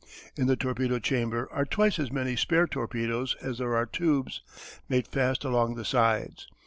In 0.35 0.47
the 0.47 0.55
torpedo 0.55 0.97
chamber 0.97 1.47
are 1.51 1.63
twice 1.63 1.99
as 1.99 2.11
many 2.11 2.35
spare 2.35 2.65
torpedoes 2.65 3.35
as 3.39 3.59
there 3.59 3.75
are 3.75 3.85
tubes, 3.85 4.41
made 4.89 5.07
fast 5.07 5.43
along 5.45 5.75
the 5.75 5.85
sides. 5.85 6.47